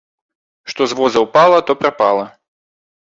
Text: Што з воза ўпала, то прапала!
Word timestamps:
Што 0.71 0.87
з 0.93 0.97
воза 0.99 1.19
ўпала, 1.25 1.59
то 1.67 1.77
прапала! 1.83 2.25